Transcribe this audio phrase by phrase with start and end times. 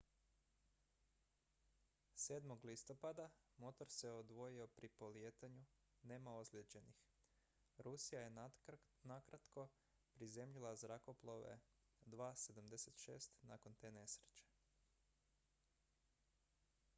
[2.15, 2.57] 7.
[2.63, 5.63] listopada motor se odvojio pri polijetanju
[6.13, 7.03] nema ozlijeđenih
[7.77, 8.33] rusija je
[9.03, 9.67] nakratko
[10.13, 11.57] prizemljila zrakoplove
[12.07, 14.45] ii-76 nakon te nesreće